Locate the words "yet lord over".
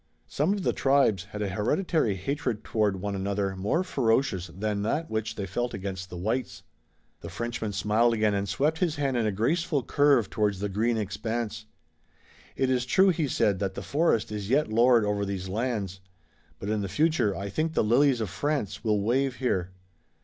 14.49-15.23